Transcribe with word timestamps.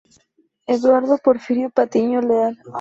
Eduardo 0.67 1.19
Porfirio 1.23 1.69
Patiño 1.69 2.21
Leal 2.21 2.57